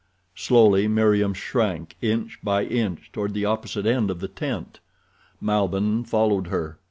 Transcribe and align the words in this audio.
Slowly 0.33 0.87
Meriem 0.87 1.35
shrank 1.35 1.95
inch 2.01 2.39
by 2.43 2.63
inch 2.63 3.11
toward 3.11 3.35
the 3.35 3.45
opposite 3.45 3.85
end 3.85 4.09
of 4.09 4.19
the 4.19 4.27
tent. 4.27 4.79
Malbihn 5.39 6.05
followed 6.05 6.47
her. 6.47 6.79